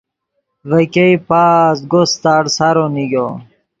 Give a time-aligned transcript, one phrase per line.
[0.69, 3.27] ڤے ګئے پازگو ستاڑ سارو نیگو۔